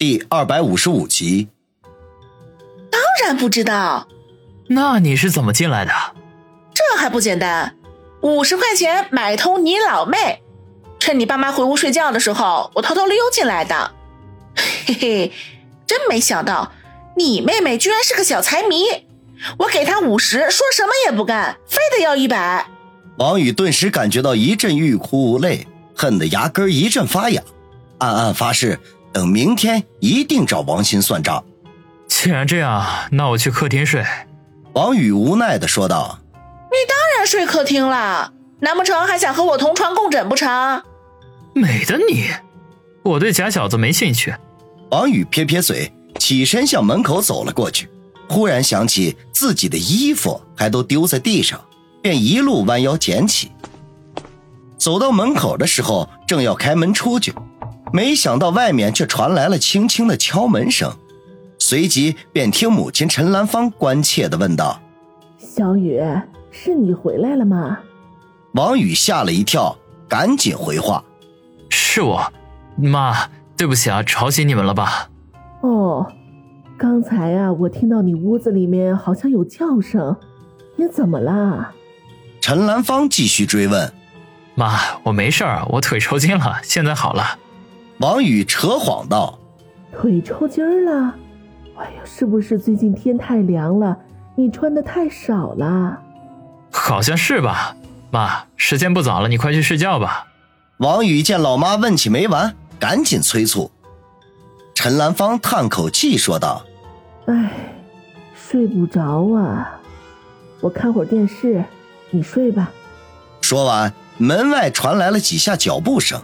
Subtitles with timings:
[0.00, 1.48] 第二百五十五集。
[2.90, 4.08] 当然不知道，
[4.66, 5.92] 那你是怎么进来的？
[6.72, 7.76] 这还不简单，
[8.22, 10.40] 五十块钱买通你老妹，
[10.98, 13.92] 趁你爸妈回屋睡觉的时候，我偷偷溜进来的。
[14.86, 15.32] 嘿嘿，
[15.86, 16.72] 真没想到
[17.14, 18.84] 你妹妹居然是个小财迷，
[19.58, 22.66] 我给她五十，说什么也不干，非得要一百。
[23.18, 27.44] 王宇顿时感觉到一阵欲哭无泪，恨得牙根一阵发痒，
[27.98, 28.80] 暗暗发誓。
[29.12, 31.44] 等明天一定找王鑫算账。
[32.08, 34.04] 既然这样，那我去客厅睡。”
[34.74, 36.20] 王宇无奈的说道。
[36.70, 40.82] “你当然睡客厅了，难不成还想和我同床共枕不成？”
[41.52, 42.30] 美的你，
[43.02, 44.34] 我对假小子没兴趣。
[44.90, 47.88] 王宇撇撇嘴，起身向门口走了过去。
[48.28, 51.60] 忽然想起自己的衣服还都丢在地上，
[52.00, 53.50] 便一路弯腰捡起。
[54.78, 57.34] 走到门口的时候，正要开门出去。
[57.92, 60.92] 没想到外面却传来了轻轻的敲门声，
[61.58, 64.80] 随即便听母亲陈兰芳关切的问道
[65.38, 66.00] ：“小雨，
[66.50, 67.78] 是你回来了吗？”
[68.54, 69.76] 王宇吓了一跳，
[70.08, 71.04] 赶紧回话
[71.68, 72.32] ：“是我，
[72.76, 75.08] 妈，对不起啊，吵醒你们了吧
[75.62, 76.06] ？”“哦，
[76.78, 80.16] 刚才啊，我听到你屋子里面好像有叫声，
[80.76, 81.72] 你怎么啦？”
[82.40, 83.92] 陈兰芳继续追问
[84.54, 87.38] ：“妈，我没事儿，我腿抽筋了，现在好了。”
[88.00, 89.38] 王宇扯谎道
[89.92, 91.14] ：“腿抽筋儿了？
[91.76, 93.94] 哎呀，是不是最近天太凉了？
[94.34, 96.00] 你穿的太少了？
[96.72, 97.76] 好像是吧。
[98.10, 100.28] 妈，时间不早了，你快去睡觉吧。”
[100.78, 103.70] 王宇见老妈问起没完，赶紧催促。
[104.74, 106.64] 陈兰芳叹口气说道
[107.28, 107.50] ：“哎，
[108.34, 109.78] 睡不着啊，
[110.62, 111.62] 我看会儿电视，
[112.08, 112.72] 你睡吧。”
[113.42, 116.18] 说完，门外传来了几下脚步声。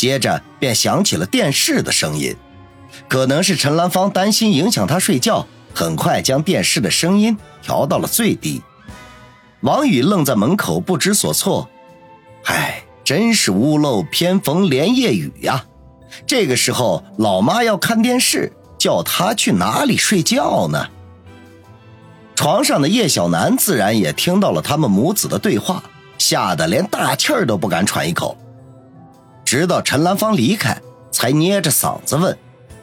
[0.00, 2.34] 接着便响起了电视的声音，
[3.06, 8.62] 可能是陈兰芳担心影响他睡觉，很快将电视的声音调到了最低。
[9.60, 11.68] 王宇愣在门口不知所措，
[12.46, 15.66] 唉，真是屋漏偏逢连夜雨呀！
[16.26, 20.88] 这个时候老妈要看电视，叫他去哪里睡觉呢？
[22.34, 25.84] 床上的叶小楠自然也听到了他们母子的对话，
[26.16, 28.34] 吓得连大气儿都不敢喘一口。
[29.50, 30.80] 直到陈兰芳离开，
[31.10, 32.38] 才捏着嗓子问：“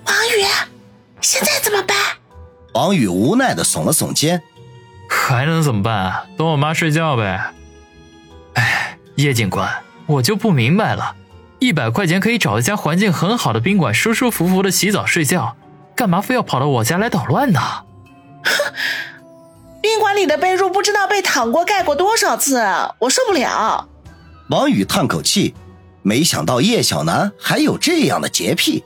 [0.06, 0.44] 王宇，
[1.22, 1.96] 现在怎么办？”
[2.76, 4.44] 王宇无奈的耸了耸肩
[5.10, 6.28] ：“还能怎么办？
[6.38, 7.54] 等我妈睡觉呗。”
[8.56, 11.16] 哎，叶警官，我就不明白了，
[11.60, 15.56] 一百块钱可以找一家环境很好的宾馆，舒舒服服的洗澡睡觉，
[15.96, 17.62] 干嘛非要跑到我家来捣乱呢？
[18.44, 18.74] 哼，
[19.82, 22.62] 宾馆里的被褥不知道被躺过盖过多少次，
[23.00, 23.88] 我受不了。
[24.50, 25.56] 王宇叹口气。
[26.02, 28.84] 没想到叶小楠还有这样的洁癖，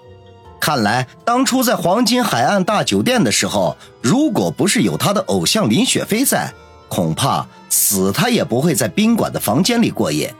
[0.60, 6.54] 看来当初在黄金海岸大酒店的时候，如果不是有他的偶像林雪飞在，
[6.90, 10.34] 恐怕死他也不会在宾馆的房间里过夜。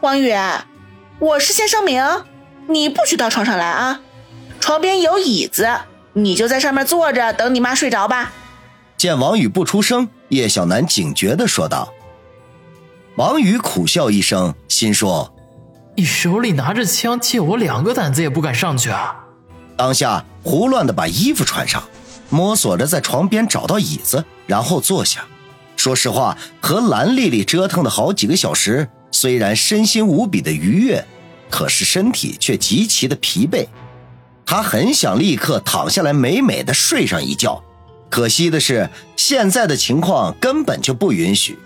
[0.00, 0.34] 王宇，
[1.18, 2.04] 我事先声明，
[2.68, 4.00] 你不许到床上来啊！
[4.58, 5.68] 床边有椅子，
[6.14, 8.32] 你就在上面坐着，等你妈睡着吧。
[8.96, 11.92] 见王宇不出声，叶小楠警觉地说道。
[13.16, 15.32] 王宇苦笑一声，心说。
[15.98, 19.16] 你手里拿着枪，借我两个胆子也不敢上去啊！
[19.78, 21.82] 当下胡乱的把衣服穿上，
[22.28, 25.24] 摸索着在床边找到椅子，然后坐下。
[25.74, 31.02] 说实话，和蓝丽丽折腾的好几个小时，虽然身心无比的愉悦，
[31.48, 33.66] 可是身体却极其的疲惫。
[34.44, 37.64] 他很想立刻躺下来美美的睡上一觉，
[38.10, 41.58] 可惜的是现在的情况根本就不允许，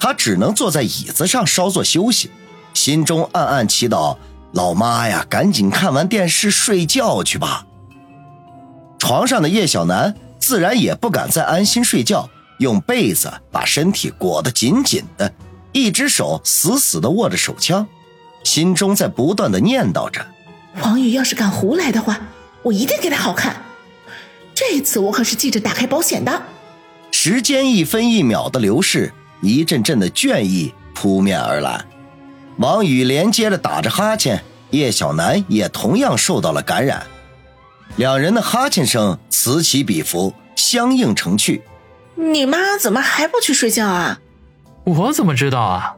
[0.00, 2.28] 他只能坐在椅子上稍作休息。
[2.74, 4.16] 心中暗暗祈祷
[4.52, 7.66] ：“老妈呀，赶紧看完电视睡觉去吧。”
[8.98, 12.28] 床上的叶小楠自然也不敢再安心睡觉，
[12.58, 15.32] 用被子把身体裹得紧紧的，
[15.72, 17.86] 一只手死死地握着手枪，
[18.44, 20.24] 心中在不断地念叨着
[20.82, 22.20] ：“王宇要是敢胡来的话，
[22.62, 23.62] 我一定给他好看。
[24.54, 26.42] 这次我可是记着打开保险的。”
[27.10, 31.84] 时间一分一秒的流逝，一阵阵的倦意扑面而来。
[32.62, 37.04] 王宇连接着打着哈欠，叶小楠也同样受到了感染，
[37.96, 41.64] 两人的哈欠声此起彼伏，相映成趣。
[42.14, 44.20] 你妈怎么还不去睡觉啊？
[44.84, 45.96] 我怎么知道啊？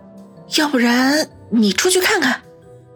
[0.56, 2.40] 要不然你出去看看，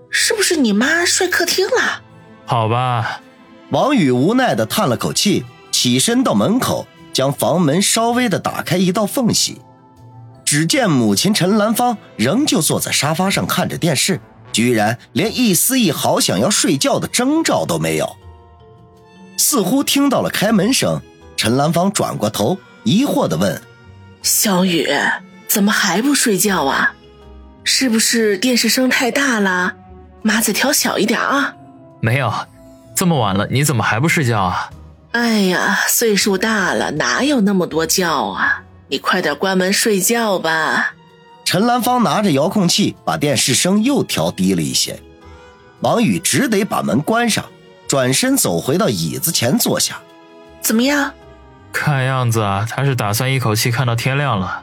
[0.09, 2.03] 是不是你妈睡客厅了？
[2.47, 3.21] 好吧。
[3.69, 9.61] 王宇无奈的叹了口气，起身到门口，将房门稍微的打开一道缝隙。
[10.51, 14.19] 只见母亲陈兰芳仍旧坐在沙发上看着电视，
[14.51, 18.17] 居然连一丝一毫想要睡觉的征兆都没有。
[19.37, 21.03] 似乎听到了开门声。
[21.37, 23.61] 陈兰芳转过头，疑惑地问
[24.25, 24.89] ：“小雨，
[25.47, 26.95] 怎么还不睡觉啊？
[27.63, 29.75] 是不是电视声太大了？
[30.23, 31.57] 妈再调小一点啊。
[32.01, 32.33] ”“没有，
[32.97, 34.71] 这么晚了，你怎么还不睡觉啊
[35.13, 38.58] ？”“哎呀，岁数大了，哪有那么多觉啊？
[38.89, 40.95] 你快点关门睡觉吧。”
[41.45, 45.03] 陈兰芳拿着遥控器，把电视声又调低了一些。
[45.81, 47.45] 王宇只得把门关上，
[47.87, 50.01] 转身走回到椅子前坐下。
[50.61, 51.13] 怎么样？
[51.73, 54.63] 看样子啊，他是打算一口气看到天亮了。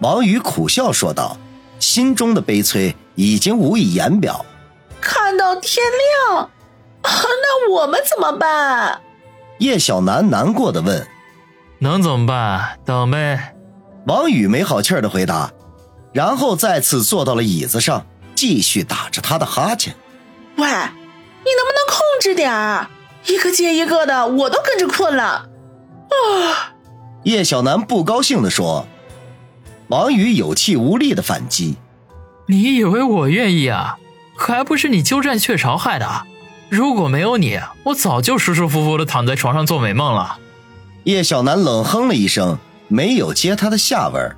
[0.00, 1.38] 王宇苦笑说道，
[1.78, 4.44] 心中的悲催已经无以言表。
[5.00, 5.82] 看到天
[6.28, 6.50] 亮，
[7.02, 9.00] 那我们怎么办？
[9.58, 11.06] 叶小楠难过的问。
[11.78, 12.78] 能怎么办？
[12.84, 13.55] 等呗。
[14.06, 15.50] 王宇没好气的回答，
[16.12, 19.94] 然后再次坐到了椅子上，继续打着他的哈欠。
[20.56, 22.88] 喂，你能不能控制点儿？
[23.26, 25.24] 一个接一个的，我都跟着困了。
[25.24, 26.72] 啊！
[27.24, 28.86] 叶小楠不高兴地说。
[29.88, 31.76] 王宇有气无力的反击
[32.48, 33.98] ：“你以为我愿意啊？
[34.36, 36.26] 还不是你鸠占鹊巢害的！
[36.68, 40.38] 如果没有你，我早就舒舒服服的躺在床上做美梦了。”
[41.04, 44.36] 叶小楠冷哼了一声，没有接他的下文。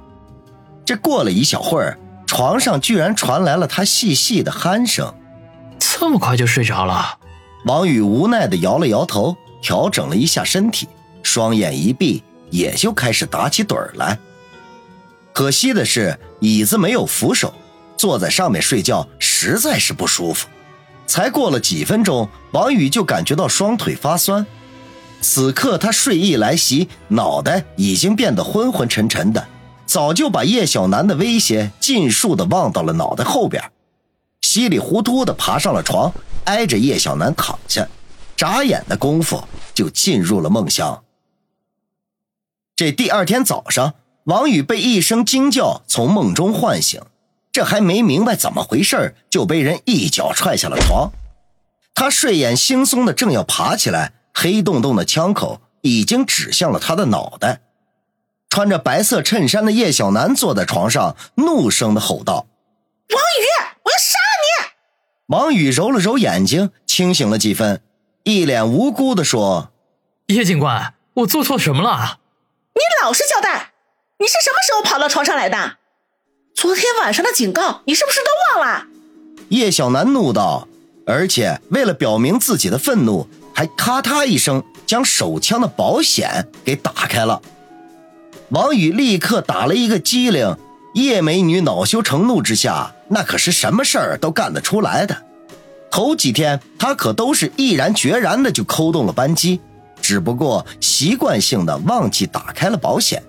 [0.85, 5.12] 这过了一小会儿，床上居然传来了他细细的鼾声。
[5.79, 7.19] 这么快就睡着了？
[7.65, 10.89] 王宇无奈地摇了摇头，调整了一下身体。
[11.23, 14.19] 双眼一闭，也就开始打起盹儿来。
[15.33, 17.53] 可惜的是，椅子没有扶手，
[17.97, 20.49] 坐在上面睡觉实在是不舒服。
[21.06, 24.47] 才过了几分钟，王宇就感觉到双腿发酸。
[25.20, 29.47] 此刻他睡意来袭，脑袋已经变得昏昏沉沉的，
[29.85, 33.62] 早就把叶小楠的威胁尽数的忘到了脑袋后边，
[34.41, 36.12] 稀里糊涂的爬上了床，
[36.44, 37.87] 挨着叶小楠躺下，
[38.37, 39.43] 眨眼的功夫
[39.75, 41.03] 就进入了梦乡。
[42.76, 43.94] 这第二天早上，
[44.25, 47.03] 王宇被一声惊叫从梦中唤醒，
[47.50, 51.11] 这还没明白怎么回事就被人一脚踹下了床。
[51.93, 57.62] 他睡眼惺忪的正要爬起来，黑洞洞的枪口已经指向了他的脑袋。
[58.49, 62.46] 穿着白色衬衫的叶小楠坐在床上，怒声的吼道
[63.11, 63.46] ：“王宇，
[63.82, 64.70] 我要杀了你！”
[65.26, 67.82] 王宇揉了揉眼睛，清醒了几分，
[68.23, 69.73] 一脸无辜的说
[70.29, 72.20] ：“叶警官，我做错什么了？”
[72.75, 73.73] 你老实交代，
[74.20, 75.79] 你是什么时候跑到床上来的？
[76.55, 78.87] 昨天晚上的警告，你是不是都忘了？
[79.49, 80.69] 叶小楠怒道，
[81.06, 83.29] 而且为了表明自己的愤怒，
[83.59, 87.43] 还咔嗒一声将手枪的保险给打开了。
[88.51, 90.57] 王宇立刻打了一个激灵，
[90.95, 95.25] 叶美女恼羞成怒之下，那可是什么事儿都干得出来的。
[95.91, 99.61] 头几天她可都是毅然决然的就扣动了扳机。
[100.01, 103.21] 只不过习惯性的忘记打开了保险，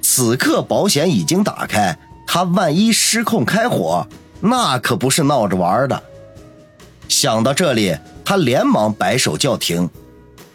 [0.00, 4.06] 此刻保险已经打开，他万一失控开火，
[4.38, 6.00] 那可不是闹着玩的。
[7.08, 9.88] 想到这里，他连忙摆手叫停。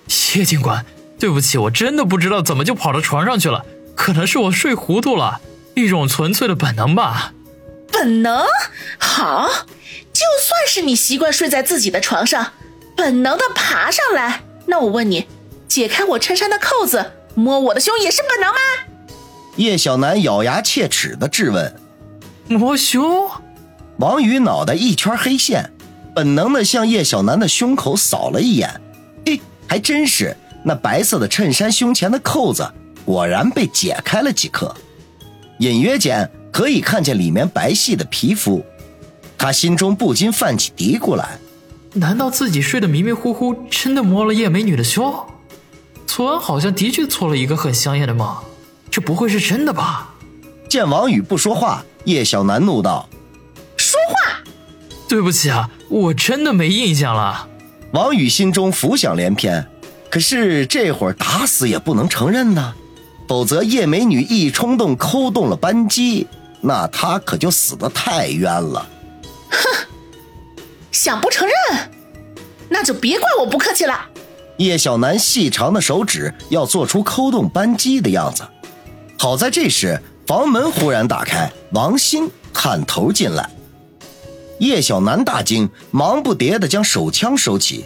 [0.08, 0.86] 谢警官，
[1.18, 3.66] 对不起，我真的不知道怎么就跑到床上去了，
[3.96, 5.40] 可能是我睡糊涂了，
[5.74, 7.34] 一种纯粹的本能吧。
[7.90, 8.46] 本能？
[8.98, 9.48] 好，
[10.12, 12.52] 就算是你习惯睡在自己的床上，
[12.96, 15.28] 本能的爬上来，那我问你。
[15.68, 18.60] 解开我衬衫的扣子，摸我的胸也是本能吗？
[19.56, 21.74] 叶小楠咬牙切齿的质问。
[22.50, 23.32] 摸胸？
[24.00, 25.71] 王宇脑袋一圈黑线，
[26.14, 28.82] 本能的向叶小楠的胸口扫了一眼。
[29.26, 32.70] 嘿，还真是，那白色的衬衫胸前的扣子
[33.06, 34.76] 果然被解开了几颗，
[35.60, 38.64] 隐约间可以看见里面白皙的皮肤。
[39.38, 41.40] 他心中不禁泛起嘀咕来：
[41.94, 45.14] 难道自己睡得迷迷糊糊，真的摸了叶美女的胸？
[46.06, 48.36] 昨晚好像的确做了一个很香艳的梦，
[48.92, 50.14] 这不会是真的吧？
[50.70, 53.10] 见王宇不说话，叶小楠怒道
[53.78, 54.31] ：“说话！
[55.12, 57.46] 对不起啊，我真的没印象了。”
[57.92, 59.68] 王宇心中浮想联翩，
[60.10, 62.74] 可是这会儿打死也不能承认呢，
[63.28, 66.28] 否则叶美女一冲动扣动了扳机，
[66.62, 68.88] 那他可就死得太冤了。
[69.50, 69.86] 哼，
[70.94, 71.92] 想不承认，
[72.70, 73.94] 那就别怪我不客气了。
[74.60, 78.48] 叶小楠细长的手指要做出扣动扳机的样子，
[79.20, 83.50] 好在这时房门忽然打开，王鑫探头进来。
[84.62, 87.86] 叶小楠大惊，忙不迭地将手枪收起，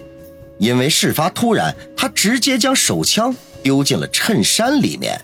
[0.59, 5.17] 因为事发突然，他直接将手枪丢进了衬衫里面。